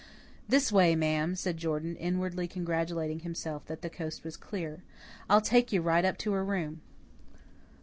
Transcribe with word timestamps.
"This 0.49 0.71
way, 0.71 0.95
ma'am," 0.95 1.35
said 1.35 1.57
Jordan, 1.57 1.95
inwardly 1.95 2.47
congratulating 2.47 3.19
himself 3.19 3.67
that 3.67 3.83
the 3.83 3.87
coast 3.91 4.23
was 4.23 4.35
clear. 4.35 4.81
"I'll 5.29 5.41
take 5.41 5.71
you 5.71 5.83
right 5.83 6.03
up 6.03 6.17
to 6.25 6.31
her 6.31 6.43
room." 6.43 6.81